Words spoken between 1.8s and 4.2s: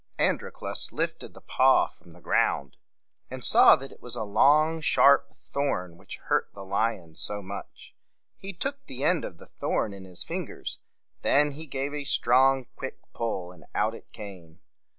from the ground, and saw that it was